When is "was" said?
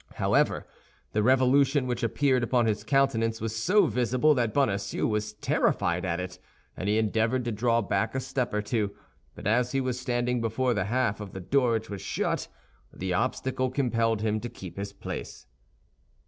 3.39-3.55, 5.05-5.33, 9.79-9.99, 11.91-12.01